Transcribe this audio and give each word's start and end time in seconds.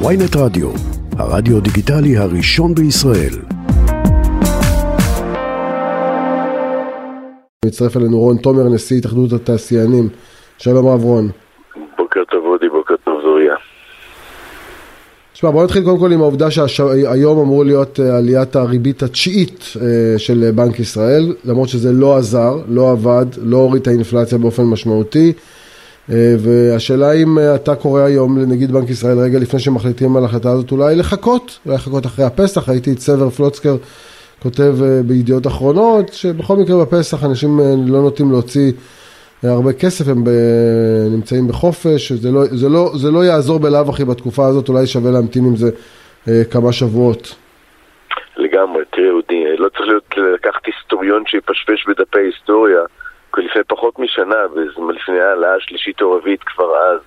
ויינט 0.00 0.36
רדיו, 0.36 0.70
הרדיו 1.18 1.60
דיגיטלי 1.60 2.16
הראשון 2.16 2.74
בישראל. 2.74 3.34
מצטרף 7.66 7.96
אלינו 7.96 8.18
רון 8.18 8.36
תומר, 8.36 8.68
נשיא 8.74 8.98
התאחדות 8.98 9.32
התעשיינים. 9.32 10.08
שלום 10.58 10.88
רב 10.88 11.02
רון. 11.02 11.28
בוקר 11.98 12.20
טוב 12.30 12.44
אודי, 12.44 12.68
בוקר 12.68 12.94
טוב 13.04 13.20
זוריה. 13.22 13.54
תשמע, 15.32 15.50
בוא 15.50 15.64
נתחיל 15.64 15.84
קודם 15.84 15.98
כל 15.98 16.12
עם 16.12 16.20
העובדה 16.20 16.50
שהיום 16.50 17.38
אמור 17.38 17.64
להיות 17.64 18.00
אה, 18.00 18.16
עליית 18.16 18.56
הריבית 18.56 19.02
התשיעית 19.02 19.64
אה, 19.80 20.18
של 20.18 20.50
בנק 20.54 20.80
ישראל, 20.80 21.34
למרות 21.44 21.68
שזה 21.68 21.92
לא 21.92 22.16
עזר, 22.16 22.54
לא 22.68 22.90
עבד, 22.90 23.26
לא 23.42 23.56
הוריד 23.56 23.82
את 23.82 23.88
האינפלציה 23.88 24.38
באופן 24.38 24.62
משמעותי. 24.62 25.32
אה, 26.12 26.34
והשאלה 26.38 27.12
אם 27.12 27.38
אתה 27.54 27.74
קורא 27.74 28.00
היום 28.00 28.38
לנגיד 28.38 28.72
בנק 28.72 28.90
ישראל 28.90 29.18
רגע 29.18 29.38
לפני 29.38 29.60
שמחליטים 29.60 30.16
על 30.16 30.22
ההחלטה 30.22 30.50
הזאת, 30.50 30.72
אולי 30.72 30.96
לחכות, 30.96 31.58
אולי 31.66 31.76
לחכות 31.76 32.06
אחרי 32.06 32.24
הפסח, 32.24 32.68
ראיתי 32.68 32.92
את 32.92 32.98
סבר 32.98 33.30
פלוצקר 33.30 33.76
כותב 34.42 34.74
בידיעות 35.06 35.46
אחרונות, 35.46 36.12
שבכל 36.12 36.56
מקרה 36.56 36.84
בפסח 36.84 37.24
אנשים 37.24 37.60
לא 37.86 38.00
נוטים 38.02 38.30
להוציא 38.30 38.72
הרבה 39.42 39.72
כסף, 39.72 40.08
הם 40.08 40.24
ב... 40.24 40.28
נמצאים 41.10 41.48
בחופש, 41.48 42.12
זה 42.12 42.30
לא, 42.30 42.44
זה, 42.44 42.68
לא, 42.68 42.90
זה 42.94 43.10
לא 43.10 43.24
יעזור 43.24 43.58
בלאו 43.58 43.88
הכי 43.88 44.04
בתקופה 44.04 44.46
הזאת, 44.46 44.68
אולי 44.68 44.86
שווה 44.86 45.10
להמתין 45.10 45.44
עם 45.44 45.56
זה 45.56 45.70
אה, 46.28 46.42
כמה 46.50 46.72
שבועות. 46.72 47.34
לגמרי, 48.36 48.84
תראה 48.90 49.10
לא 49.58 49.68
צריך 49.68 49.88
להיות, 49.88 50.34
לקחת 50.34 50.66
היסטוריון 50.66 51.22
שיפשפש 51.26 51.86
בדפי 51.88 52.18
היסטוריה, 52.18 52.80
לפני 53.42 53.64
פחות 53.64 53.98
משנה, 53.98 54.36
לפני 54.94 55.20
העלאה 55.20 55.54
השלישית 55.54 56.02
או 56.02 56.12
רביעית 56.12 56.42
כבר 56.42 56.76
אז, 56.76 57.00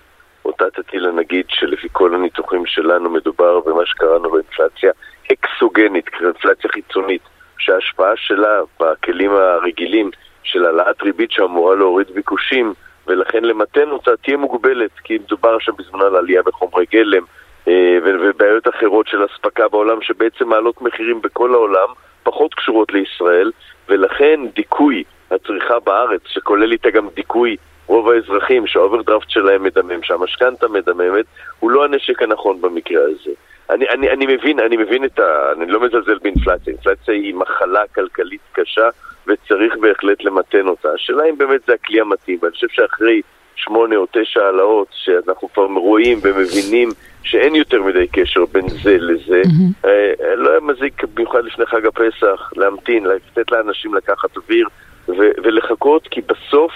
אותתתי 0.45 0.99
לנגיד 0.99 1.45
שלפי 1.49 1.87
כל 1.91 2.15
הניתוחים 2.15 2.65
שלנו 2.65 3.09
מדובר 3.09 3.59
במה 3.59 3.85
שקראנו 3.85 4.29
לו 4.29 4.37
אינפלציה 4.37 4.91
אקסוגנית, 5.33 6.05
אינפלציה 6.21 6.69
חיצונית, 6.69 7.21
שההשפעה 7.57 8.11
שלה 8.15 8.61
בכלים 8.79 9.31
הרגילים 9.31 10.11
של 10.43 10.65
העלאת 10.65 11.01
ריבית 11.01 11.31
שאמורה 11.31 11.75
להוריד 11.75 12.07
ביקושים, 12.11 12.73
ולכן 13.07 13.43
למתן 13.43 13.89
אותה 13.89 14.11
תהיה 14.23 14.37
מוגבלת, 14.37 14.91
כי 15.03 15.17
מדובר 15.17 15.59
שם 15.59 15.71
בזמן 15.77 16.01
על 16.01 16.15
עלייה 16.15 16.43
בחומרי 16.43 16.85
גלם 16.91 17.23
אה, 17.67 17.97
ובעיות 18.03 18.67
אחרות 18.67 19.07
של 19.07 19.25
אספקה 19.25 19.67
בעולם 19.67 20.01
שבעצם 20.01 20.49
מעלות 20.49 20.81
מחירים 20.81 21.21
בכל 21.21 21.53
העולם, 21.53 21.87
פחות 22.23 22.53
קשורות 22.53 22.93
לישראל, 22.93 23.51
ולכן 23.89 24.39
דיכוי 24.55 25.03
הצריכה 25.31 25.79
בארץ, 25.79 26.21
שכולל 26.25 26.71
איתה 26.71 26.89
גם 26.89 27.07
דיכוי 27.15 27.55
רוב 27.87 28.09
האזרחים 28.09 28.67
שהאוברדרפט 28.67 29.29
שלהם 29.29 29.63
מדמם, 29.63 30.03
שהמשכנתה 30.03 30.67
מדממת, 30.67 31.25
הוא 31.59 31.71
לא 31.71 31.85
הנשק 31.85 32.21
הנכון 32.21 32.61
במקרה 32.61 33.03
הזה. 33.03 33.31
אני, 33.69 33.89
אני, 33.89 34.09
אני 34.09 34.25
מבין, 34.35 34.59
אני 34.59 34.77
מבין 34.77 35.05
את 35.05 35.19
ה... 35.19 35.51
אני 35.51 35.71
לא 35.71 35.79
מזלזל 35.79 36.17
באינפלציה. 36.21 36.73
אינפלציה 36.73 37.13
היא 37.13 37.35
מחלה 37.35 37.87
כלכלית 37.95 38.41
קשה 38.51 38.89
וצריך 39.27 39.77
בהחלט 39.77 40.23
למתן 40.23 40.67
אותה. 40.67 40.89
השאלה 40.95 41.23
אם 41.29 41.37
באמת 41.37 41.61
זה 41.67 41.73
הכלי 41.73 42.01
המתאים. 42.01 42.39
ואני 42.41 42.53
חושב 42.53 42.67
שאחרי 42.69 43.21
שמונה 43.55 43.95
או 43.95 44.05
תשע 44.11 44.43
העלאות, 44.43 44.87
שאנחנו 44.91 45.53
כבר 45.53 45.63
רואים 45.63 46.19
ומבינים 46.21 46.89
שאין 47.23 47.55
יותר 47.55 47.83
מדי 47.83 48.07
קשר 48.07 48.45
בין 48.45 48.69
זה 48.69 48.97
לזה, 48.99 49.41
mm-hmm. 49.45 49.87
אה, 49.87 50.35
לא 50.35 50.49
היה 50.51 50.59
מזיק 50.59 51.03
במיוחד 51.03 51.43
לפני 51.43 51.65
חג 51.65 51.85
הפסח 51.85 52.51
להמתין, 52.55 53.05
לתת 53.05 53.51
לאנשים 53.51 53.93
לקחת 53.93 54.37
אוויר 54.37 54.67
ו- 55.09 55.43
ולחכות, 55.43 56.07
כי 56.11 56.21
בסוף... 56.21 56.71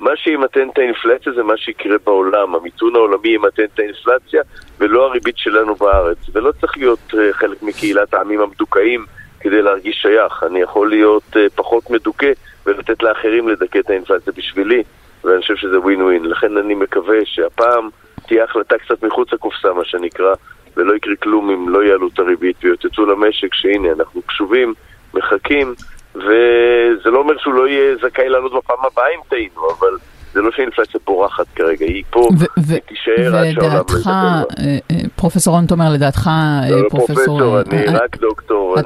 מה 0.00 0.16
שימתן 0.16 0.68
את 0.68 0.78
האינפלציה 0.78 1.32
זה 1.32 1.42
מה 1.42 1.56
שיקרה 1.56 1.96
בעולם. 2.04 2.54
המיתון 2.54 2.96
העולמי 2.96 3.28
ימתן 3.28 3.64
את 3.74 3.78
האינפלציה 3.78 4.42
ולא 4.78 5.06
הריבית 5.06 5.38
שלנו 5.38 5.74
בארץ. 5.74 6.18
ולא 6.32 6.52
צריך 6.60 6.78
להיות 6.78 6.98
uh, 7.12 7.16
חלק 7.32 7.62
מקהילת 7.62 8.14
העמים 8.14 8.40
המדוכאים 8.40 9.04
כדי 9.40 9.62
להרגיש 9.62 9.96
שייך. 10.02 10.42
אני 10.42 10.60
יכול 10.60 10.90
להיות 10.90 11.22
uh, 11.32 11.38
פחות 11.54 11.90
מדוכא 11.90 12.32
ולתת 12.66 13.02
לאחרים 13.02 13.48
לדכא 13.48 13.78
את 13.78 13.90
האינפלציה 13.90 14.32
בשבילי, 14.36 14.82
ואני 15.24 15.40
חושב 15.40 15.56
שזה 15.56 15.80
ווין 15.80 16.02
ווין. 16.02 16.24
לכן 16.24 16.56
אני 16.56 16.74
מקווה 16.74 17.18
שהפעם 17.24 17.88
תהיה 18.26 18.44
החלטה 18.44 18.78
קצת 18.78 19.02
מחוץ 19.02 19.32
לקופסה, 19.32 19.72
מה 19.72 19.84
שנקרא, 19.84 20.34
ולא 20.76 20.94
יקרה 20.94 21.16
כלום 21.16 21.50
אם 21.50 21.68
לא 21.68 21.84
יעלו 21.84 22.08
את 22.08 22.18
הריבית 22.18 22.56
ויוצצו 22.62 23.06
למשק 23.06 23.54
שהנה, 23.54 23.92
אנחנו 23.92 24.22
קשובים, 24.22 24.74
מחכים. 25.14 25.74
וזה 26.16 27.10
לא 27.10 27.18
אומר 27.18 27.34
שהוא 27.38 27.54
לא 27.54 27.68
יהיה 27.68 27.96
זכאי 27.96 28.28
לעלות 28.28 28.52
בפעם 28.52 28.78
הבאה 28.78 29.04
אם 29.14 29.20
טעינו, 29.28 29.70
אבל 29.78 29.96
זה 30.32 30.40
לא 30.40 30.50
שהאינפלציה 30.50 31.00
בורחת 31.04 31.46
כרגע, 31.54 31.86
היא 31.86 32.04
פה, 32.10 32.28
היא 32.56 32.78
תישאר 32.86 33.36
עד 33.36 33.52
שהעולם 33.54 33.72
לא 33.74 33.80
ידבר. 33.80 34.10
אה, 34.10 34.42
אה, 34.90 34.96
פרופסור 35.16 35.54
רון 35.54 35.66
תומר, 35.66 35.92
לדעתך, 35.92 36.30
לא, 36.70 36.82
לא 36.82 36.88
פרופסור, 36.88 37.60
אני 37.60 37.86
רק 37.86 38.16
דוקטור. 38.16 38.76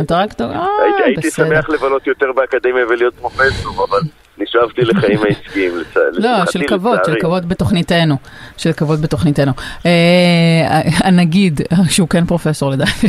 אתה 0.00 0.18
רק 0.18 0.28
דוקטור? 0.28 0.52
אה, 0.52 0.66
הייתי 1.04 1.30
שמח 1.30 1.68
לבלות 1.68 2.06
יותר 2.06 2.32
באקדמיה 2.32 2.86
ולהיות 2.88 3.14
פרופסור, 3.14 3.86
אבל... 3.88 4.00
נשאבתי 4.56 4.82
לחיים 4.82 5.18
העסקיים, 5.22 5.72
לא, 6.24 6.46
של 6.50 6.62
כבוד, 6.68 6.98
של 7.06 7.14
כבוד 7.20 7.48
בתוכניתנו. 7.48 8.16
של 8.56 8.72
כבוד 8.72 9.02
בתוכניתנו. 9.02 9.52
הנגיד, 11.04 11.60
שהוא 11.90 12.08
כן 12.08 12.26
פרופסור 12.26 12.70
לדעתי, 12.70 13.06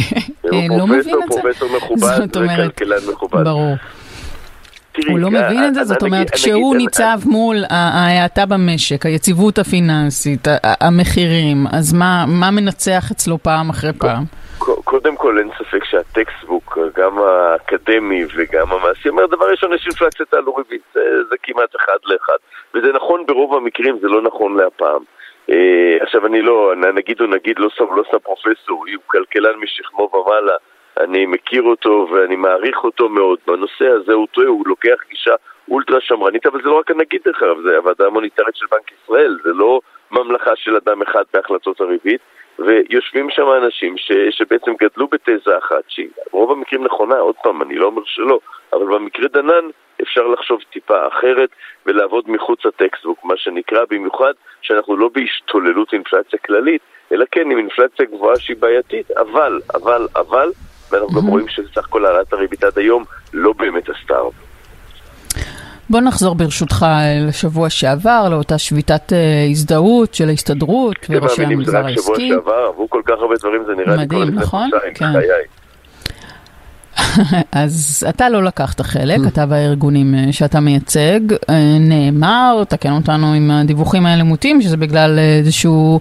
לא 0.69 0.88
מבין 0.88 1.00
את 1.00 1.31
זה? 1.31 1.40
הוא 1.40 1.41
פרופסור 1.41 1.69
מכובד 1.78 2.28
וכלכלן 2.35 2.97
מכובד. 3.13 3.44
ברור. 3.44 3.75
הוא 5.09 5.19
לא 5.19 5.31
מבין 5.31 5.63
את 5.66 5.74
זה? 5.74 5.84
זאת 5.84 6.02
אומרת, 6.02 6.30
כשהוא 6.30 6.75
ניצב 6.75 7.19
מול 7.25 7.64
ההאטה 7.69 8.46
במשק, 8.46 9.06
היציבות 9.06 9.59
הפיננסית, 9.59 10.47
המחירים, 10.64 11.68
אז 11.72 11.94
מה 11.94 12.25
מנצח 12.52 13.12
אצלו 13.12 13.44
פעם 13.44 13.69
אחרי 13.69 13.94
פעם? 13.94 14.25
קודם 14.90 15.16
כל 15.16 15.40
אין 15.40 15.50
ספק 15.58 15.84
שהטקסטבוק, 15.84 16.78
גם 16.96 17.20
האקדמי 17.20 18.25
וגם 18.36 18.72
המעשי, 18.72 19.09
אומר 19.09 19.25
דבר 19.25 19.46
ראשון 19.52 19.74
יש 19.74 19.86
אינפלציית 19.86 20.34
עלו 20.34 20.56
ריבית, 20.56 20.81
זה, 20.94 21.02
זה 21.30 21.36
כמעט 21.44 21.75
אחד 21.75 21.98
לאחד. 22.06 22.38
וזה 22.74 22.92
נכון 22.94 23.26
ברוב 23.26 23.56
המקרים, 23.56 24.00
זה 24.02 24.08
לא 24.08 24.22
נכון 24.22 24.58
להפעם. 24.58 25.02
אה, 25.50 25.97
עכשיו 26.02 26.26
אני 26.26 26.42
לא, 26.42 26.74
נגיד 26.94 27.22
או 27.22 27.28
נגיד 27.28 27.59
לא 27.59 27.70
שם, 27.70 27.86
לא 27.96 28.03
פרופסור, 28.24 28.86
הוא 28.94 29.03
כלכלן 29.08 29.56
משכמו 29.59 30.09
ומעלה, 30.14 30.56
אני 31.00 31.25
מכיר 31.25 31.63
אותו 31.63 32.08
ואני 32.12 32.35
מעריך 32.35 32.84
אותו 32.84 33.09
מאוד. 33.09 33.40
בנושא 33.47 33.88
הזה 33.88 34.13
הוא 34.13 34.28
טועה, 34.31 34.47
הוא 34.47 34.68
לוקח 34.68 34.96
גישה 35.09 35.34
אולטרה 35.72 36.02
שמרנית, 36.02 36.46
אבל 36.46 36.62
זה 36.62 36.69
לא 36.69 36.80
רק 36.80 36.91
הנגיד 36.91 37.22
דרך 37.25 37.44
אגב, 37.44 37.62
זה 37.62 37.78
הוועדה 37.78 38.06
המוניטרית 38.06 38.56
של 38.56 38.66
בנק 38.72 38.91
ישראל, 39.03 39.38
זה 39.44 39.53
לא 39.53 39.80
ממלכה 40.12 40.52
של 40.56 40.75
אדם 40.75 41.02
אחד 41.02 41.24
בהחלטות 41.34 41.81
הריבית. 41.81 42.22
ויושבים 42.59 43.30
שם 43.30 43.47
אנשים 43.63 43.97
ש, 43.97 44.12
שבעצם 44.30 44.72
גדלו 44.81 45.08
בתזה 45.08 45.58
אחת, 45.58 45.84
שהיא 45.88 46.09
ברוב 46.31 46.52
המקרים 46.52 46.84
נכונה, 46.84 47.16
עוד 47.16 47.35
פעם, 47.44 47.62
אני 47.62 47.75
לא 47.75 47.85
אומר 47.85 48.02
שלא, 48.06 48.40
אבל 48.74 48.85
במקרה 48.85 49.28
דנן 49.28 49.69
אפשר 50.02 50.28
לחשוב 50.28 50.62
טיפה 50.72 51.08
אחרת 51.08 51.50
ולעבוד 51.85 52.29
מחוץ 52.29 52.66
לטקסטבוק, 52.66 53.19
מה 53.24 53.38
שנקרא, 53.38 53.79
במיוחד 53.90 54.34
שאנחנו 54.62 54.97
לא 54.97 55.09
בהשתוללות 55.14 55.94
אינפלציה 55.94 56.40
כללית, 56.40 56.81
אלא 57.12 57.25
כן 57.31 57.52
עם 57.52 57.58
אינפלציה 57.58 58.06
גבוהה 58.06 58.35
שהיא 58.35 58.58
בעייתית, 58.59 59.12
אבל, 59.12 59.59
אבל, 59.75 60.08
אבל, 60.16 60.50
ואנחנו 60.92 61.22
גם 61.22 61.28
רואים 61.28 61.48
שסך 61.48 61.78
הכל 61.78 62.06
העלאת 62.06 62.34
הריבית 62.34 62.64
עד 62.64 62.78
היום 62.78 63.03
לא 63.34 63.53
באמת 63.58 63.90
עשתה 63.90 64.14
הרבה. 64.14 64.38
בוא 65.90 66.02
נחזור 66.02 66.36
ברשותך 66.36 66.86
לשבוע 67.28 67.70
שעבר, 67.70 68.28
לאותה 68.31 68.58
שביתת 68.58 69.12
uh, 69.12 69.52
הזדהות 69.52 70.14
של 70.14 70.30
ההסתדרות 70.30 70.96
וראשי 71.09 71.44
המגזר 71.44 71.86
העסקי. 71.86 72.02
שבוע 72.02 72.20
שעבר, 72.20 72.68
עברו 72.74 72.90
כל 72.90 73.02
כך 73.06 73.16
הרבה 73.20 73.36
דברים, 73.40 73.64
זה 73.66 73.74
נראה 73.76 73.96
לי 73.96 74.08
כל 74.09 74.16
לפני 74.16 74.42
נכון? 74.42 74.70
כן. 74.96 75.14
אז 77.62 78.06
אתה 78.09 78.30
לא 78.30 78.44
לקחת 78.44 78.81
חלק, 78.81 79.19
אתה 79.28 79.46
והארגונים 79.50 80.16
אה, 80.16 80.31
שאתה 80.31 80.59
מייצג. 80.59 81.19
אה, 81.50 81.56
נאמר, 81.80 82.63
תקן 82.69 82.91
אותנו 82.91 83.35
אם 83.38 83.52
הדיווחים 83.52 84.06
האלה 84.06 84.24
מוטים, 84.24 84.62
שזה 84.62 84.78
בגלל 84.78 85.19
איזשהו 85.19 86.00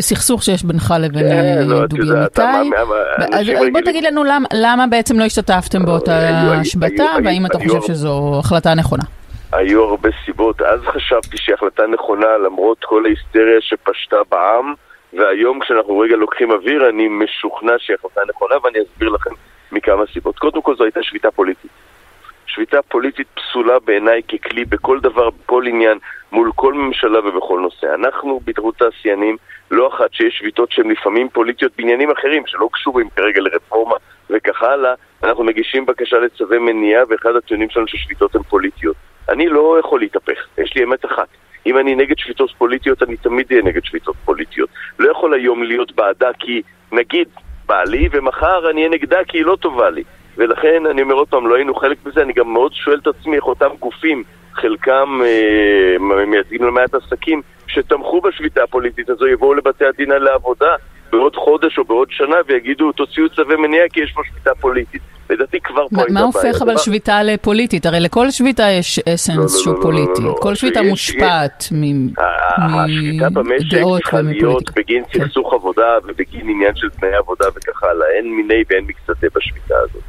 סכסוך 0.00 0.42
שיש 0.42 0.64
בינך 0.64 0.94
לבין 1.00 1.22
כן, 1.22 1.68
לא, 1.68 1.86
דובי 1.86 2.02
אמיתי. 2.02 2.42
אז 3.32 3.46
בוא 3.72 3.80
תגיד 3.80 4.04
לנו 4.04 4.22
למה 4.52 4.86
בעצם 4.86 5.18
לא 5.18 5.24
השתתפתם 5.24 5.84
באותה 5.84 6.28
השבתה, 6.60 7.04
והאם 7.24 7.46
אתה 7.46 7.58
חושב 7.58 7.82
שזו 7.86 8.36
החלטה 8.38 8.74
נכונה. 8.74 9.04
היו 9.52 9.84
הרבה 9.84 10.08
סיבות. 10.24 10.62
אז 10.62 10.80
חשבתי 10.80 11.36
שהיא 11.36 11.54
החלטה 11.54 11.82
נכונה 11.86 12.38
למרות 12.46 12.84
כל 12.84 13.02
ההיסטריה 13.06 13.60
שפשטה 13.60 14.16
בעם, 14.30 14.74
והיום 15.12 15.60
כשאנחנו 15.60 15.98
רגע 15.98 16.16
לוקחים 16.16 16.50
אוויר, 16.50 16.88
אני 16.88 17.08
משוכנע 17.08 17.72
שהיא 17.78 17.96
החלטה 17.98 18.20
נכונה, 18.28 18.54
ואני 18.64 18.78
אסביר 18.82 19.08
לכם 19.08 19.30
מכמה 19.86 20.02
סיבות. 20.12 20.38
קודם 20.38 20.62
כל 20.62 20.76
זו 20.76 20.84
הייתה 20.84 21.02
שביתה 21.02 21.30
פוליטית. 21.30 21.70
שביתה 22.46 22.82
פוליטית 22.82 23.26
פסולה 23.34 23.78
בעיניי 23.78 24.22
ככלי 24.22 24.64
בכל 24.64 25.00
דבר, 25.00 25.30
בכל 25.30 25.66
עניין, 25.66 25.98
מול 26.32 26.50
כל 26.54 26.74
ממשלה 26.74 27.28
ובכל 27.28 27.60
נושא. 27.60 27.94
אנחנו 27.94 28.40
בהתאחדות 28.44 28.76
תעשיינים, 28.76 29.36
לא 29.70 29.88
אחת 29.88 30.12
שיש 30.12 30.38
שביתות 30.38 30.72
שהן 30.72 30.90
לפעמים 30.90 31.28
פוליטיות 31.28 31.72
בעניינים 31.76 32.10
אחרים, 32.10 32.42
שלא 32.46 32.68
קשורים 32.72 33.08
כרגע 33.16 33.40
לרפורמה 33.40 33.94
וכך 34.30 34.62
הלאה, 34.62 34.94
אנחנו 35.22 35.44
מגישים 35.44 35.86
בקשה 35.86 36.18
לצווי 36.18 36.58
מניעה, 36.58 37.02
ואחד 37.08 37.36
הטיעונים 37.36 37.70
שלנו 37.70 37.88
ששביתות 37.88 38.34
הן 38.34 38.42
פוליטיות. 38.42 38.96
אני 39.28 39.48
לא 39.48 39.76
יכול 39.80 40.00
להתהפך, 40.00 40.46
יש 40.58 40.74
לי 40.76 40.84
אמת 40.84 41.04
אחת. 41.04 41.28
אם 41.66 41.78
אני 41.78 41.94
נגד 41.94 42.18
שביתות 42.18 42.50
פוליטיות, 42.58 43.02
אני 43.02 43.16
תמיד 43.16 43.46
אהיה 43.50 43.62
נגד 43.62 43.84
שביתות 43.84 44.16
פוליטיות. 44.24 44.70
לא 44.98 45.10
יכול 45.10 45.34
היום 45.34 45.62
להיות 45.62 45.92
בעדה 45.92 46.30
כי, 46.38 46.62
נגיד, 46.92 47.28
בא 47.66 47.82
לי, 47.82 48.08
ומחר 48.12 48.70
אני 48.70 48.80
אהיה 48.80 48.90
נגדה 48.90 49.18
כי 49.28 49.38
היא 49.38 49.44
לא 49.44 49.56
טובה 49.60 49.90
לי. 49.90 50.02
ולכן, 50.36 50.86
אני 50.90 51.02
אומר 51.02 51.14
עוד 51.14 51.28
פעם, 51.28 51.46
לא 51.46 51.54
היינו 51.54 51.74
חלק 51.74 51.98
בזה, 52.04 52.22
אני 52.22 52.32
גם 52.32 52.52
מאוד 52.52 52.74
שואל 52.74 52.98
את 53.02 53.06
עצמי 53.06 53.36
איך 53.36 53.44
אותם 53.44 53.70
גופים, 53.80 54.22
חלקם 54.52 55.20
אה, 55.24 56.24
מייצגים 56.26 56.62
לא 56.62 56.72
מעט 56.72 56.94
עסקים, 56.94 57.42
שתמכו 57.66 58.20
בשביתה 58.20 58.62
הפוליטית 58.62 59.10
הזו, 59.10 59.26
יבואו 59.26 59.54
לבתי 59.54 59.84
הדין 59.86 60.12
על 60.12 60.28
העבודה 60.28 60.74
בעוד 61.10 61.36
חודש 61.36 61.78
או 61.78 61.84
בעוד 61.84 62.08
שנה 62.10 62.36
ויגידו, 62.46 62.92
תוציאו 62.92 63.28
צווי 63.28 63.56
מניעה 63.56 63.88
כי 63.92 64.00
יש 64.00 64.12
פה 64.12 64.22
שביתה 64.30 64.50
פוליטית. 64.60 65.02
לדעתי 65.30 65.60
כבר 65.60 65.88
פה 65.88 65.96
הייתה 66.00 66.12
מה 66.12 66.20
בעיה. 66.20 66.24
הופך 66.26 66.62
אבל 66.62 66.76
שביתה 66.76 67.22
לפוליטית? 67.22 67.86
הרי 67.86 68.00
לכל 68.00 68.30
שביתה 68.30 68.62
יש 68.70 68.98
אסנס 68.98 69.38
לא, 69.38 69.62
שהוא 69.62 69.74
לא, 69.76 69.82
פוליטי. 69.82 70.22
לא, 70.22 70.28
לא. 70.28 70.36
כל 70.40 70.54
שביתה 70.54 70.82
מושפעת 70.82 71.64
מ- 71.72 72.08
השביתה 72.58 73.30
במשק 73.30 73.74
מדעות 73.74 74.02
ומפוליטיקה. 74.14 74.72
בגין 74.80 75.02
כן. 75.10 75.24
סכסוך 75.24 75.52
עבודה 75.54 75.98
ובגין 76.04 76.48
עניין 76.48 76.76
של 76.76 76.90
תנאי 76.90 77.14
עבודה 77.14 77.44
וכך 77.56 77.82
הלאה. 77.82 78.06
אין 78.16 78.36
מיני 78.36 78.62
ואין 78.70 78.84
מקצתי 78.84 79.26
בשביתה 79.34 79.74
הזאת. 79.78 80.02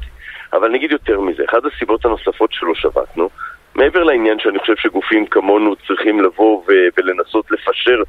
אבל 0.53 0.69
נגיד 0.71 0.91
יותר 0.91 1.19
מזה, 1.19 1.43
אחת 1.49 1.61
הסיבות 1.75 2.05
הנוספות 2.05 2.49
שלא 2.53 2.75
שבתנו, 2.75 3.29
מעבר 3.75 4.03
לעניין 4.03 4.39
שאני 4.39 4.59
חושב 4.59 4.73
שגופים 4.77 5.25
כמונו 5.25 5.75
צריכים 5.87 6.21
לבוא 6.21 6.63
ולנסות 6.97 7.51
לפשר 7.51 8.01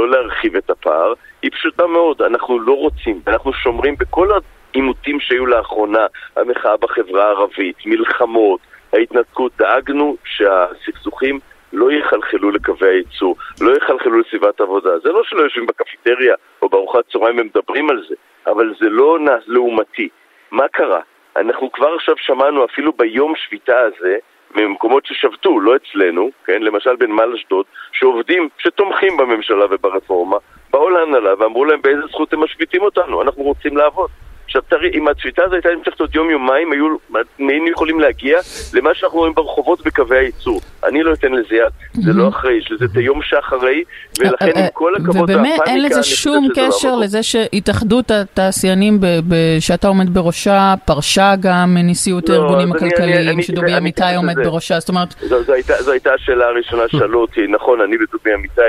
ולא 0.00 0.10
להרחיב 0.10 0.56
את 0.56 0.70
הפער, 0.70 1.12
היא 1.42 1.50
פשוטה 1.50 1.86
מאוד, 1.86 2.22
אנחנו 2.22 2.60
לא 2.60 2.72
רוצים, 2.72 3.20
אנחנו 3.26 3.52
שומרים 3.52 3.94
בכל 3.98 4.28
העימותים 4.72 5.20
שהיו 5.20 5.46
לאחרונה, 5.46 6.06
המחאה 6.36 6.76
בחברה 6.76 7.24
הערבית, 7.24 7.76
מלחמות, 7.86 8.60
ההתנתקות, 8.92 9.52
דאגנו 9.58 10.16
שהסכסוכים 10.24 11.38
לא 11.72 11.92
יחלחלו 11.92 12.50
לקווי 12.50 12.88
הייצור, 12.88 13.36
לא 13.60 13.76
יחלחלו 13.76 14.20
לסביבת 14.20 14.60
עבודה. 14.60 14.98
זה 14.98 15.08
לא 15.08 15.22
שלא 15.24 15.42
יושבים 15.42 15.66
בקפיטריה 15.66 16.34
או 16.62 16.68
בארוחת 16.68 17.00
צהריים 17.12 17.38
ומדברים 17.38 17.90
על 17.90 18.04
זה, 18.08 18.14
אבל 18.46 18.74
זה 18.80 18.88
לא 18.88 19.18
לעומתי. 19.46 20.08
מה 20.50 20.68
קרה? 20.68 21.00
אנחנו 21.36 21.72
כבר 21.72 21.94
עכשיו 21.94 22.14
שמענו 22.18 22.64
אפילו 22.64 22.92
ביום 22.92 23.32
שביתה 23.36 23.80
הזה, 23.80 24.16
ממקומות 24.54 25.06
ששבתו, 25.06 25.60
לא 25.60 25.76
אצלנו, 25.76 26.30
כן, 26.44 26.62
למשל 26.62 26.96
בנמל 26.96 27.34
אשדוד, 27.34 27.66
שעובדים, 27.92 28.48
שתומכים 28.58 29.16
בממשלה 29.16 29.64
וברפורמה, 29.70 30.36
באו 30.70 30.90
להנהלה 30.90 31.34
ואמרו 31.38 31.64
להם 31.64 31.82
באיזה 31.82 32.06
זכות 32.06 32.32
הם 32.32 32.44
משביתים 32.44 32.82
אותנו, 32.82 33.22
אנחנו 33.22 33.42
רוצים 33.42 33.76
לעבוד. 33.76 34.10
עכשיו 34.50 34.62
תראי, 34.68 34.90
אם 34.94 35.08
השביתה 35.08 35.42
הזו 35.44 35.54
הייתה 35.54 35.68
נמשכת 35.78 36.00
עוד 36.00 36.14
יום-יומיים, 36.14 36.72
היו, 36.72 36.96
היינו 37.38 37.68
יכולים 37.68 38.00
להגיע 38.00 38.38
למה 38.74 38.94
שאנחנו 38.94 39.18
רואים 39.18 39.34
ברחובות 39.34 39.84
בקווי 39.84 40.18
הייצור. 40.18 40.60
אני 40.84 41.02
לא 41.02 41.12
אתן 41.12 41.32
לזה 41.32 41.56
יד, 41.56 42.02
זה 42.04 42.12
לא 42.12 42.28
אחראי, 42.28 42.54
יש 42.54 42.72
לזה 42.72 42.84
את 42.84 42.96
היום 42.96 43.22
שאחרי, 43.22 43.84
ולכן 44.20 44.50
עם 44.56 44.66
כל 44.72 44.94
הכבוד 44.94 45.16
אה, 45.16 45.22
ובאמת 45.22 45.60
אין 45.66 45.82
לזה 45.82 46.02
שום 46.02 46.48
לא 46.48 46.54
קשר. 46.54 46.96
לזה 46.96 47.22
שהתאחדות 47.22 48.10
התעשיינים 48.10 49.00
שאתה 49.60 49.88
עומד 49.88 50.14
בראשה 50.14 50.74
פרשה 50.84 51.34
גם 51.40 51.74
מנשיאות 51.74 52.28
לא, 52.28 52.34
הארגונים 52.34 52.72
הכלכליים 52.72 53.42
שדובי 53.42 53.76
אמיתי 53.76 54.16
עומד. 54.16 54.34
בראשה, 54.44 54.80
זאת 54.80 54.88
אומרת, 54.88 55.08
זו, 55.20 55.52
הייתה, 55.52 55.82
זו 55.82 55.92
הייתה 55.92 56.14
השאלה 56.14 56.46
הראשונה 56.46 56.82
ששאלו 56.88 57.20
אותי, 57.20 57.46
נכון, 57.46 57.80
אני 57.80 57.96
ודובי 57.96 58.34
אמיתי, 58.34 58.62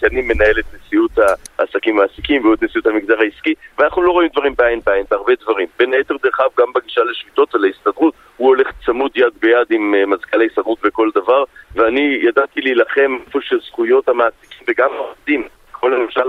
שאני 0.00 0.22
מנהל 0.22 0.54
את 0.58 0.64
נשיאות 0.86 1.18
העסקים 1.58 1.98
והעסקים 1.98 2.44
ועוד 2.44 2.58
נשיאות 2.62 2.86
המגזר 2.86 3.14
העסקי, 3.20 3.54
ואנחנו 3.78 4.02
לא 4.02 4.12
רואים 4.12 4.28
דברים 4.32 4.54
בעין 4.62 4.80
בעין, 4.86 5.04
בהרבה 5.10 5.32
דברים. 5.40 5.66
בין 5.78 5.92
היתר, 5.92 6.14
דרך 6.22 6.40
אגב, 6.40 6.50
גם 6.58 6.72
בגישה 6.74 7.00
לשביתות 7.04 7.54
ולהסתדרות, 7.54 8.14
הוא 8.36 8.48
הולך 8.48 8.68
צמוד 8.86 9.10
יד 9.14 9.32
ביד 9.40 9.66
עם 9.70 9.94
אה, 9.94 10.06
מזכ"לי 10.06 10.46
הסתדרות 10.46 10.78
בכל 10.82 11.10
דבר, 11.14 11.44
ואני 11.74 12.18
ידעתי 12.22 12.60
להילחם 12.60 13.16
איפה 13.26 13.38
שזכויות 13.42 14.08
המעסיקים 14.08 14.66
וגם 14.68 14.90
העובדים, 14.92 15.48
כל 15.72 15.88
למשל, 15.88 16.20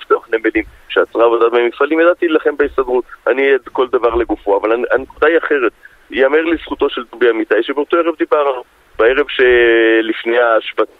לפתוח 0.00 0.28
נמלים 0.32 0.64
שעצרה 0.88 1.24
עבודה 1.24 1.48
במפעלים, 1.48 2.00
ידעתי 2.00 2.28
להילחם 2.28 2.56
בהסתדרות. 2.56 3.04
אני 3.26 3.52
עד 3.52 3.68
כל 3.72 3.86
דבר 3.92 4.14
לגופו, 4.14 4.56
אבל 4.60 4.72
הנ- 4.72 4.84
הנקודה 4.90 5.28
היא 5.28 5.38
אחרת. 5.38 5.72
ייאמר 6.10 6.42
לזכותו 6.42 6.90
של 6.90 7.02
דובי 7.12 7.30
אמיתי 7.30 7.62
שבאותו 7.62 7.96
ערב 7.96 8.14
דיברנו, 8.18 8.62
בערב 8.98 9.26
שלפני 9.28 10.38
ההשבתה. 10.38 10.92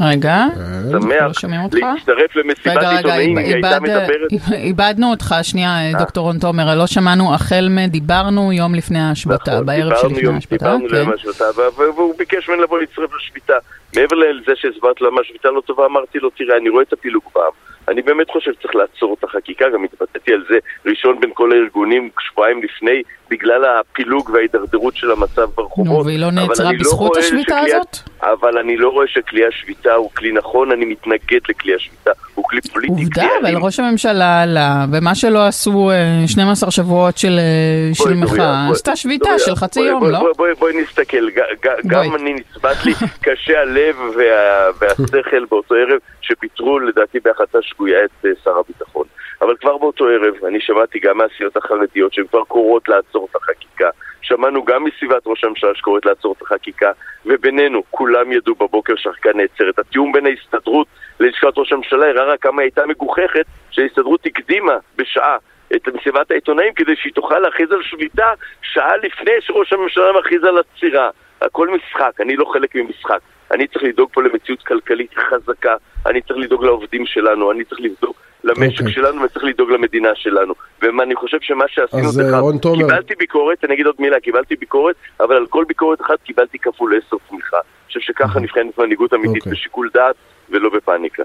רגע, 0.00 0.44
לא 0.92 1.32
שומעים 1.32 1.60
אותך? 1.60 1.76
להצטרף 1.94 2.36
למסיבת 2.36 2.82
עיתונאים, 2.96 3.38
היא 3.38 3.54
הייתה 3.54 3.80
מדברת. 3.80 4.30
איבדנו 4.52 5.10
אותך, 5.10 5.34
שנייה, 5.42 5.76
דוקטור 5.98 6.24
רון 6.26 6.38
תומר, 6.38 6.74
לא 6.74 6.86
שמענו, 6.86 7.34
החל 7.34 7.68
מדיברנו 7.70 8.52
יום 8.52 8.74
לפני 8.74 8.98
ההשבתה, 8.98 9.52
נכון, 9.52 9.66
בערב 9.66 9.96
שלפני 10.02 10.20
יום- 10.20 10.34
ההשבתה, 10.34 10.56
דיברנו 10.56 10.88
כן. 10.88 10.94
ליום 10.94 11.10
ההשבתה, 11.10 11.44
והוא 11.78 12.14
ביקש 12.18 12.48
ממני 12.48 12.62
לבוא 12.62 12.78
להצטרף 12.78 13.10
לשביתה. 13.16 13.54
מעבר 13.96 14.16
לזה 14.16 14.52
שהסברת 14.56 15.00
למה 15.00 15.20
השביתה 15.20 15.48
לא 15.50 15.60
טובה, 15.66 15.86
אמרתי 15.86 16.18
לו, 16.18 16.30
תראה, 16.30 16.56
אני 16.56 16.68
רואה 16.68 16.82
את 16.82 16.92
הפילוג 16.92 17.22
בעם. 17.34 17.52
אני 17.88 18.02
באמת 18.02 18.30
חושב 18.30 18.50
שצריך 18.58 18.74
לעצור 18.74 19.16
את 19.18 19.24
החקיקה, 19.24 19.64
גם 19.74 19.84
התבטאתי 19.84 20.32
על 20.32 20.44
זה 20.50 20.54
ראשון 20.86 21.20
בין 21.20 21.30
כל 21.34 21.52
הארגונים 21.52 22.10
שבועיים 22.20 22.60
לפני, 22.62 23.02
בגלל 23.30 23.62
הפילוג 23.64 24.30
וההידרדרות 24.30 24.96
של 24.96 25.10
המצב 25.10 25.46
ברחובות. 25.56 25.86
נו, 25.98 26.04
והיא 26.04 26.18
לא 26.18 26.30
נעצרה 26.30 26.72
לא 26.72 26.78
בזכות 26.78 27.16
השביתה 27.16 27.58
הזאת? 27.58 27.98
אבל 28.22 28.58
אני 28.58 28.76
לא 28.76 28.88
רואה 28.88 29.06
שכלי 29.08 29.46
השביתה 29.46 29.94
הוא 29.94 30.10
כלי 30.16 30.32
נכון, 30.32 30.72
אני 30.72 30.84
מתנגד 30.84 31.40
לכלי 31.48 31.74
השביתה, 31.74 32.10
הוא 32.34 32.44
כלי 32.48 32.60
פוליטי. 32.60 32.92
עובדה, 32.92 33.26
אבל 33.40 33.46
אלים. 33.46 33.64
ראש 33.64 33.80
הממשלה 33.80 34.42
עלה, 34.42 34.84
ומה 34.92 35.14
שלא 35.14 35.46
עשו 35.46 35.90
אה, 35.90 35.96
12 36.28 36.70
שבועות 36.70 37.18
של 37.18 37.38
אה, 37.38 37.94
של 37.94 38.04
בואי, 38.04 38.14
מחאה, 38.16 38.68
עשתה 38.70 38.96
שביתה 38.96 39.38
של 39.38 39.54
חצי 39.56 39.80
בואי, 39.80 39.90
יום, 39.90 40.00
בואי, 40.00 40.12
לא? 40.12 40.18
בואי, 40.20 40.32
בואי, 40.36 40.54
בואי 40.54 40.82
נסתכל, 40.82 41.30
ג- 41.30 41.66
ג- 41.66 41.86
גם. 41.86 42.14
אני 42.14 42.34
נצבט 42.34 42.84
לי 42.84 42.92
קשה 43.24 43.60
הלב 43.60 43.96
וה- 44.16 44.70
והשכל 44.80 45.44
באותו 45.50 45.74
ערב 45.74 45.98
שפיטרו 46.20 46.78
לדעתי 46.78 47.18
בהחלטה 47.24 47.58
שגויה 47.62 47.98
את 48.04 48.24
אה, 48.26 48.30
שר 48.44 48.50
הביטחון. 48.58 49.06
אבל 49.42 49.56
כבר 49.56 49.78
באותו 49.78 50.06
ערב 50.06 50.44
אני 50.44 50.60
שמעתי 50.60 50.98
גם 50.98 51.18
מהסיעות 51.18 51.56
החרדיות 51.56 52.12
שהן 52.12 52.26
כבר 52.26 52.44
קוראות 52.44 52.88
לעצור 52.88 53.28
את 53.30 53.36
החקיקה. 53.36 53.90
שמענו 54.22 54.64
גם 54.64 54.84
מסביבת 54.84 55.22
ראש 55.26 55.44
הממשלה 55.44 55.74
שקוראת 55.74 56.06
לעצור 56.06 56.34
את 56.36 56.42
החקיקה, 56.42 56.92
ובינינו, 57.26 57.82
כולם 57.90 58.32
ידעו 58.32 58.54
בבוקר 58.54 58.96
שהחקיקה 58.96 59.32
נעצרת. 59.34 59.78
התיאום 59.78 60.12
בין 60.12 60.26
ההסתדרות 60.26 60.86
ללשכת 61.20 61.58
ראש 61.58 61.72
הממשלה 61.72 62.06
הראה 62.06 62.24
רק 62.24 62.42
כמה 62.42 62.62
הייתה 62.62 62.86
מגוחכת 62.86 63.46
שההסתדרות 63.70 64.26
הקדימה 64.26 64.76
בשעה 64.96 65.36
את 65.76 65.88
מסיבת 65.88 66.30
העיתונאים 66.30 66.74
כדי 66.74 66.96
שהיא 66.96 67.12
תוכל 67.12 67.38
להכריז 67.38 67.72
על 67.72 67.82
שביתה 67.82 68.32
שעה 68.62 68.96
לפני 68.96 69.32
שראש 69.40 69.72
הממשלה 69.72 70.12
מכריז 70.18 70.44
על 70.44 70.58
עצירה. 70.58 71.10
הכל 71.40 71.68
משחק, 71.68 72.20
אני 72.20 72.36
לא 72.36 72.44
חלק 72.52 72.74
ממשחק. 72.74 73.18
אני 73.50 73.66
צריך 73.66 73.84
לדאוג 73.84 74.10
פה 74.12 74.22
למציאות 74.22 74.62
כלכלית 74.62 75.14
חזקה, 75.14 75.76
אני 76.06 76.22
צריך 76.22 76.38
לדאוג 76.38 76.64
לעובדים 76.64 77.06
שלנו, 77.06 77.52
אני 77.52 77.64
צריך 77.64 77.80
לדאוג 77.80 78.14
למשק 78.44 78.80
אוקיי. 78.80 78.92
שלנו 78.92 79.22
וצריך 79.22 79.44
לדאוג 79.44 79.70
למדינה 79.70 80.08
שלנו. 80.14 80.54
ואני 80.82 81.14
חושב 81.14 81.38
שמה 81.40 81.64
שעשינו 81.68 82.08
זה 82.12 82.22
אה, 82.22 82.40
תומר- 82.60 82.76
קיבלתי 82.76 83.14
ביקורת, 83.18 83.64
אני 83.64 83.74
אגיד 83.74 83.86
עוד 83.86 83.94
מילה, 83.98 84.20
קיבלתי 84.20 84.56
ביקורת, 84.56 84.94
אבל 85.20 85.36
על 85.36 85.46
כל 85.46 85.64
ביקורת 85.68 86.00
אחת 86.00 86.22
קיבלתי 86.24 86.58
כפול 86.58 86.94
עשר 87.06 87.16
תמיכה. 87.28 87.56
אני 87.56 87.86
חושב 87.86 88.00
שככה 88.00 88.40
נבחנת 88.40 88.78
מנהיגות 88.78 89.14
אמיתית 89.14 89.36
אוקיי. 89.36 89.52
בשיקול 89.52 89.90
דעת 89.94 90.14
ולא 90.50 90.70
בפאניקה. 90.76 91.22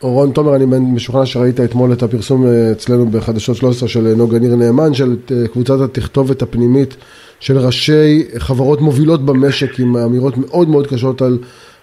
רון 0.00 0.32
תומר, 0.32 0.56
אני 0.56 0.64
משוכנע 0.94 1.26
שראית 1.26 1.60
אתמול 1.60 1.92
את 1.92 2.02
הפרסום 2.02 2.46
אה, 2.46 2.72
אצלנו 2.72 3.06
בחדשות 3.06 3.56
13 3.56 3.88
של 3.88 4.06
אה, 4.06 4.14
נוגה 4.16 4.38
ניר 4.38 4.54
נאמן, 4.56 4.94
של 4.94 5.16
קבוצת 5.52 5.74
התכתובת 5.84 6.42
הפנימית 6.42 6.96
של 7.40 7.58
ראשי 7.58 8.24
חברות 8.38 8.80
מובילות 8.80 9.26
במשק 9.26 9.80
עם 9.80 9.96
אמירות 9.96 10.34
מאוד 10.36 10.68
מאוד 10.68 10.86
קשות 10.86 11.22
על 11.22 11.38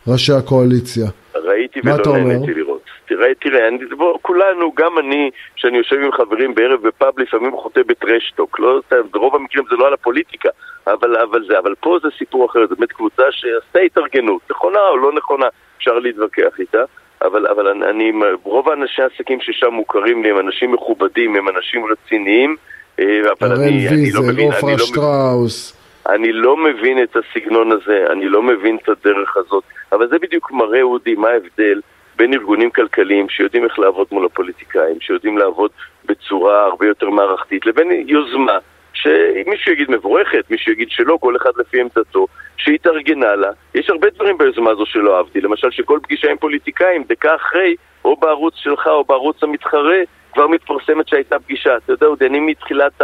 ראשי 0.08 0.34
הקואליציה. 0.34 1.08
ראיתי 1.36 1.80
ולא? 1.84 2.18
נהניתי 2.18 2.54
לראות. 2.54 2.71
תראה, 3.12 3.34
תראה, 3.40 3.68
אני, 3.68 3.86
בוא, 3.86 4.18
כולנו, 4.22 4.72
גם 4.76 5.00
אני, 5.00 5.32
שאני 5.56 5.78
יושב 5.78 5.96
עם 5.96 6.12
חברים 6.12 6.56
בערב 6.56 6.88
בפאב, 6.88 7.20
לפעמים 7.20 7.58
חוטא 7.58 7.82
בטרשטוק. 7.88 8.60
לא, 8.60 8.82
ברוב 9.12 9.36
המקרים 9.36 9.64
זה 9.70 9.76
לא 9.76 9.88
על 9.88 9.94
הפוליטיקה, 9.94 10.50
אבל, 10.88 11.18
אבל 11.18 11.46
זה, 11.48 11.60
אבל 11.60 11.76
פה 11.80 11.98
זה 12.04 12.08
סיפור 12.18 12.46
אחר, 12.46 12.68
זו 12.68 12.76
באמת 12.76 12.92
קבוצה 12.92 13.24
שעשתה 13.32 13.80
התארגנות, 13.80 14.42
נכונה 14.52 14.80
או 14.80 14.98
לא 14.98 15.12
נכונה, 15.14 15.46
אפשר 15.78 16.00
להתווכח 16.00 16.60
איתה. 16.60 16.84
אבל, 17.22 17.48
אבל 17.48 17.68
אני, 17.68 17.86
אני, 17.90 18.12
רוב 18.44 18.70
האנשי 18.70 19.02
העסקים 19.02 19.42
ששם 19.42 19.74
מוכרים 19.74 20.24
לי 20.24 20.30
הם 20.30 20.40
אנשים 20.40 20.72
מכובדים, 20.72 21.36
הם 21.36 21.50
אנשים 21.50 21.86
רציניים, 21.86 22.56
אה, 23.00 23.06
אבל 23.40 23.52
אני, 23.52 23.88
אני 23.88 24.12
לא 24.14 24.20
ויזל, 24.20 24.32
מבין, 24.32 24.52
אני 24.52 24.62
לא 24.62 24.68
מבין. 24.68 24.78
שטראוס. 24.78 25.78
אני 26.10 26.32
לא 26.32 26.58
מבין 26.58 27.04
את 27.04 27.16
הסגנון 27.16 27.72
הזה, 27.72 28.06
אני 28.10 28.30
לא 28.30 28.44
מבין 28.44 28.78
את 28.84 28.90
הדרך 28.90 29.38
הזאת, 29.38 29.64
אבל 29.92 30.08
זה 30.08 30.16
בדיוק 30.22 30.52
מראה, 30.52 30.82
אודי, 30.82 31.16
מה 31.16 31.30
ההבדל 31.30 31.82
בין 32.16 32.34
ארגונים 32.34 32.70
כלכליים 32.72 33.30
שיודעים 33.30 33.64
איך 33.64 33.80
לעבוד 33.80 34.08
מול 34.12 34.26
הפוליטיקאים, 34.26 35.02
שיודעים 35.02 35.38
לעבוד 35.38 35.72
בצורה 36.06 36.66
הרבה 36.66 36.88
יותר 36.88 37.10
מערכתית, 37.10 37.66
לבין 37.66 37.92
יוזמה 37.92 38.58
שמישהו 38.94 39.72
יגיד 39.72 39.92
מבורכת, 39.92 40.46
מישהו 40.50 40.72
יגיד 40.72 40.90
שלא, 40.92 41.18
כל 41.22 41.36
אחד 41.36 41.52
לפי 41.58 41.82
עמדתו, 41.82 42.28
שהתארגנה 42.58 43.36
לה. 43.36 43.52
יש 43.76 43.90
הרבה 43.90 44.10
דברים 44.10 44.38
ביוזמה 44.38 44.72
הזו 44.72 44.86
שלא 44.86 45.18
אהבתי, 45.18 45.42
למשל 45.42 45.72
שכל 45.72 46.00
פגישה 46.04 46.32
עם 46.32 46.38
פוליטיקאים, 46.38 47.04
דקה 47.08 47.36
אחרי, 47.36 47.76
או 48.06 48.16
בערוץ 48.16 48.54
שלך 48.56 48.88
או 48.88 49.04
בערוץ 49.04 49.44
המתחרה, 49.44 50.00
כבר 50.34 50.48
מתפרסמת 50.48 51.08
שהייתה 51.08 51.40
פגישה. 51.40 51.78
אתה 51.78 51.94
יודע, 51.94 52.08
אודי, 52.08 52.26
אני 52.26 52.40
מתחילת 52.40 53.02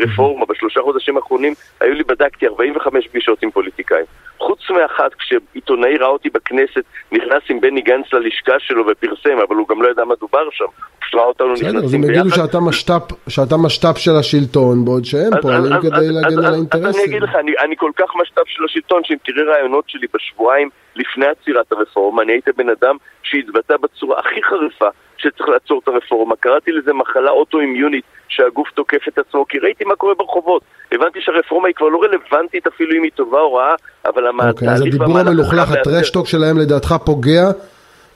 רפורמה 0.00 0.44
בשלושה 0.48 0.80
חודשים 0.80 1.16
האחרונים, 1.16 1.54
היו 1.80 1.94
לי, 1.94 2.04
בדקתי 2.04 2.46
45 2.46 3.08
פגישות 3.08 3.42
עם 3.42 3.50
פוליטיקאים. 3.50 4.04
חוץ 4.38 4.70
מאחת, 4.70 5.14
כשעיתונאי 5.14 5.96
ראה 5.96 6.08
אותי 6.08 6.28
בכנסת, 6.30 6.84
נכנס 7.12 7.42
עם 7.50 7.60
בני 7.60 7.80
גנץ 7.80 8.12
ללשכה 8.12 8.52
שלו 8.58 8.84
ופרסם, 8.86 9.38
אבל 9.48 9.56
הוא 9.56 9.68
גם 9.68 9.82
לא 9.82 9.90
ידע 9.90 10.04
מה 10.04 10.14
דובר 10.20 10.48
שם. 10.52 10.64
פשוט 11.00 11.14
ראה 11.14 11.24
אותנו 11.24 11.52
נכנסים 11.52 11.70
ביחד. 11.70 11.76
בסדר, 11.76 11.86
אז 11.86 11.94
הם 11.94 12.04
יגידו 12.04 12.30
שאתה 12.30 12.60
משת"פ, 12.60 13.28
שאתה 13.28 13.56
משת"פ 13.56 13.98
של 13.98 14.16
השלטון, 14.20 14.84
בעוד 14.84 15.04
שהם 15.04 15.30
פועלים 15.42 15.72
כדי 15.82 16.08
להגן 16.08 16.38
על 16.38 16.54
האינטרסים. 16.54 16.86
אז 16.86 16.96
אני 16.96 17.04
אגיד 17.04 17.22
לך, 17.22 17.34
אני, 17.34 17.52
אני 17.64 17.76
כל 17.76 17.90
כך 17.96 18.10
משת"פ 18.22 18.42
של 18.46 18.64
השלטון, 18.64 19.04
שאם 19.04 19.16
תראה 19.24 19.54
רעיונות 19.54 19.84
שלי 19.88 20.06
בשבועיים 20.14 20.68
לפני 20.96 21.26
עצירת 21.26 21.72
הרפורמה, 21.72 22.22
אני 22.22 22.32
הייתי 22.32 22.50
בן 22.52 22.68
אדם 22.68 22.96
שהתבטא 23.22 23.76
בצורה 23.76 24.20
הכי 24.20 24.42
חריפה 24.42 24.88
שצריך 25.16 25.48
לעצור 25.48 25.80
את 25.82 25.88
הרפורמה. 25.88 26.36
קראתי 26.36 26.72
לזה 26.72 26.92
מחלה 26.92 27.30
אוטואימיונית 27.30 28.04
שהגוף 28.28 28.70
תוקף 28.74 29.08
את 29.08 29.18
עצמו, 29.18 29.44
כי 29.48 29.58
ראיתי 29.58 29.84
מה 29.84 29.96
קורה 29.96 30.14
ברחובות. 30.14 30.62
הבנתי 30.92 31.18
שהרפורמה 31.20 31.68
היא 31.68 31.74
כבר 31.74 31.88
לא 31.88 32.02
רלוונטית 32.02 32.66
אפילו 32.66 32.92
אם 32.98 33.02
היא 33.02 33.10
טובה 33.14 33.40
או 33.40 33.54
רעה, 33.54 33.74
אבל 34.04 34.26
המהלך... 34.26 34.54
אוקיי, 34.54 34.68
אז 34.68 34.80
הדיבור 34.80 35.18
המלוכלך, 35.18 35.72
הטרשטוק 35.72 36.26
שלהם 36.26 36.58
לדעתך 36.58 36.94
פוגע? 37.04 37.50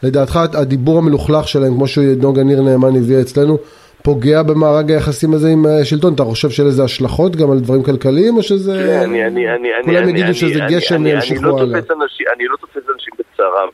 לדעתך 0.02 0.36
הדיבור 0.36 0.98
המלוכלך 0.98 1.48
שלהם, 1.48 1.74
כמו 1.74 1.86
שנוגה 1.86 2.42
ניר 2.42 2.62
נאמן 2.62 2.96
הביאה 2.96 3.20
אצלנו, 3.20 3.58
פוגע 4.04 4.42
במארג 4.42 4.90
היחסים 4.90 5.32
הזה 5.34 5.48
עם 5.48 5.62
השלטון? 5.82 6.14
אתה 6.14 6.22
חושב 6.22 6.50
שלזה 6.50 6.82
השלכות 6.84 7.36
גם 7.36 7.50
על 7.52 7.58
דברים 7.58 7.82
כלכליים, 7.82 8.36
או 8.36 8.42
שזה... 8.42 8.72
כן, 8.86 9.04
אני, 9.04 9.26
אני, 9.26 9.54
אני, 9.54 9.68
כולם 9.84 10.08
יגידו 10.08 10.34
שזה 10.34 10.60
גשם 10.68 11.06
ימשיכו 11.06 11.44
לא 11.44 11.58
הלאה. 11.58 11.80
אני 12.34 12.44
לא 12.46 12.56
תופס 12.56 12.82
אנשים 12.94 13.14
בצערם, 13.18 13.68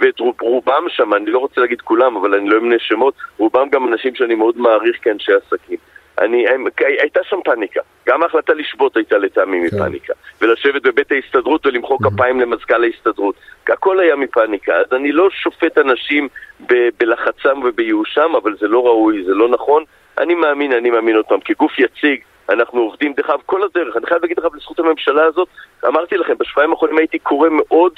ואת 0.00 0.20
רובם 0.40 0.84
שם, 0.88 1.14
אני 1.14 1.26
לא 1.26 1.38
רוצה 1.38 1.60
להגיד 1.60 1.80
כולם, 1.80 2.16
אבל 2.16 2.34
אני 2.34 2.48
לא 2.48 2.58
אמנה 2.58 2.74
שמות, 2.78 3.14
רובם 3.38 3.68
גם 3.72 3.88
אנשים 3.92 4.14
שאני 4.14 4.34
מאוד 4.34 4.58
מעריך 4.58 4.96
כאנשי 5.02 5.32
עסקים. 5.32 5.78
אני, 6.18 6.44
הייתה 7.00 7.20
שם 7.30 7.36
פאניקה. 7.44 7.80
גם 8.08 8.22
ההחלטה 8.22 8.52
לשבות 8.54 8.96
הייתה 8.96 9.18
לטעמי 9.18 9.70
כן. 9.70 9.76
מפאניקה. 9.76 10.12
ולשבת 10.44 10.82
בבית 10.82 11.12
ההסתדרות 11.12 11.66
ולמחוא. 11.66 11.98
כפיים 12.02 12.40
למזכ"ל 12.40 12.84
ההסתדרות. 12.84 13.34
הכל 13.68 14.00
היה 14.00 14.16
מפאניקה. 14.16 14.72
אז 14.76 14.86
אני 14.92 15.12
לא 15.12 15.30
שופט 15.30 15.78
אנשים 15.78 16.28
ב- 16.60 16.88
בלחצם 16.98 17.60
ובייאושם, 17.64 18.32
אבל 18.42 18.56
זה 18.60 18.68
לא 18.68 18.86
ראוי, 18.86 19.24
זה 19.24 19.34
לא 19.34 19.48
נכון. 19.48 19.84
אני 20.18 20.34
מאמין, 20.34 20.72
אני 20.72 20.90
מאמין 20.90 21.16
עוד 21.16 21.24
פעם, 21.24 21.40
כגוף 21.40 21.78
יציג, 21.78 22.20
אנחנו 22.48 22.80
עובדים, 22.80 23.12
דרך 23.12 23.30
אגב, 23.30 23.40
כל 23.46 23.62
הדרך. 23.62 23.96
אני 23.96 24.06
חייב 24.06 24.22
להגיד 24.22 24.38
לך, 24.38 24.46
לזכות 24.54 24.78
הממשלה 24.78 25.24
הזאת, 25.24 25.48
אמרתי 25.86 26.16
לכם, 26.16 26.34
בשבועיים 26.38 26.72
האחרונים 26.72 26.98
הייתי 26.98 27.18
קורא 27.18 27.48
מאוד 27.50 27.92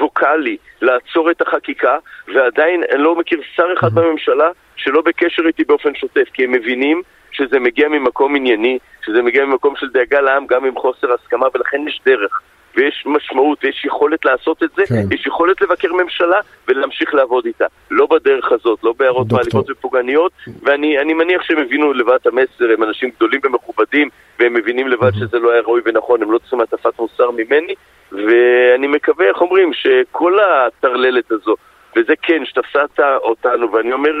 ווקאלי 0.00 0.56
לעצור 0.82 1.30
את 1.30 1.42
החקיקה, 1.42 1.98
ועדיין 2.34 2.84
אני 2.92 3.02
לא 3.02 3.16
מכיר 3.16 3.40
שר 3.54 3.66
אחד 3.78 3.94
בממשלה 3.94 4.50
שלא 4.76 5.02
בקשר 5.02 5.42
איתי 5.46 5.64
באופן 5.64 5.94
שוטף, 5.94 6.28
כי 6.34 6.44
הם 6.44 6.52
מבינים 6.52 7.02
שזה 7.32 7.58
מגיע 7.58 7.88
ממקום 7.88 8.36
ענייני, 8.36 8.78
שזה 9.06 9.22
מגיע 9.22 9.44
ממקום 9.44 9.76
של 9.76 9.88
דאגה 9.88 10.20
לעם 10.20 10.46
גם 10.46 10.64
עם 10.64 10.76
חוסר 10.76 11.12
הסכמה, 11.12 11.46
ולכן 11.54 11.88
יש 11.88 12.00
דרך. 12.06 12.40
ויש 12.76 13.04
משמעות 13.06 13.64
ויש 13.64 13.84
יכולת 13.84 14.24
לעשות 14.24 14.62
את 14.62 14.70
זה, 14.76 14.82
כן. 14.86 15.14
יש 15.14 15.26
יכולת 15.26 15.60
לבקר 15.60 15.92
ממשלה 15.92 16.40
ולהמשיך 16.68 17.14
לעבוד 17.14 17.46
איתה. 17.46 17.64
לא 17.90 18.06
בדרך 18.06 18.52
הזאת, 18.52 18.78
לא 18.84 18.94
בהערות 18.98 19.32
מעליבות 19.32 19.70
ופוגעניות, 19.70 20.32
ואני 20.62 21.14
מניח 21.14 21.42
שהם 21.42 21.58
הבינו 21.58 21.92
לבד 21.92 22.14
את 22.14 22.26
המסר, 22.26 22.70
הם 22.74 22.82
אנשים 22.82 23.10
גדולים 23.16 23.40
ומכובדים, 23.44 24.08
והם 24.38 24.54
מבינים 24.54 24.88
לבד 24.88 25.10
שזה 25.14 25.38
לא 25.38 25.50
היה 25.50 25.60
ראוי 25.60 25.80
ונכון, 25.84 26.22
הם 26.22 26.32
לא 26.32 26.38
צריכים 26.38 26.60
הטפת 26.60 26.98
מוסר 26.98 27.30
ממני, 27.30 27.74
ואני 28.12 28.86
מקווה, 28.86 29.28
איך 29.28 29.40
אומרים, 29.40 29.72
שכל 29.72 30.38
הטרללת 30.40 31.32
הזו, 31.32 31.54
וזה 31.96 32.12
כן, 32.22 32.44
שתפסת 32.44 33.00
אותנו, 33.22 33.72
ואני 33.72 33.92
אומר... 33.92 34.12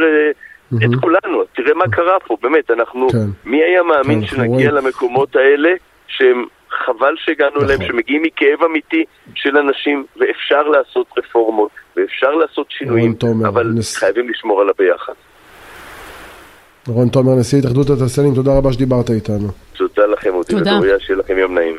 Mm-hmm. 0.72 0.84
את 0.84 1.00
כולנו, 1.00 1.44
תראה 1.56 1.74
מה 1.74 1.84
קרה 1.92 2.20
פה, 2.26 2.36
באמת, 2.42 2.70
אנחנו, 2.70 3.08
כן. 3.08 3.50
מי 3.50 3.62
היה 3.62 3.82
מאמין 3.82 4.20
כן, 4.20 4.26
שנגיע 4.26 4.70
למקומות 4.72 5.36
האלה 5.36 5.70
שהם 6.08 6.44
חבל 6.70 7.14
שהגענו 7.16 7.50
נכון. 7.50 7.64
אליהם, 7.64 7.82
שמגיעים 7.86 8.22
מכאב 8.22 8.62
אמיתי 8.70 9.04
של 9.34 9.56
אנשים, 9.56 10.04
ואפשר 10.16 10.62
לעשות 10.62 11.06
רפורמות, 11.18 11.70
ואפשר 11.96 12.30
לעשות 12.30 12.66
שינויים, 12.70 13.14
תומר, 13.14 13.48
אבל 13.48 13.66
נס... 13.74 13.96
חייבים 13.96 14.28
לשמור 14.28 14.60
על 14.60 14.68
הביחד. 14.68 15.12
רון 16.88 17.08
תומר, 17.08 17.34
נשיא 17.34 17.58
התאחדות 17.58 17.90
התעשיינים, 17.90 18.34
תודה 18.34 18.50
רבה 18.58 18.72
שדיברת 18.72 19.10
איתנו. 19.10 19.48
תודה 19.76 20.06
לכם, 20.06 20.34
אותי 20.34 20.54
ודוריה, 20.54 21.00
שיהיה 21.00 21.18
לכם 21.18 21.38
יום 21.38 21.54
נעים. 21.54 21.76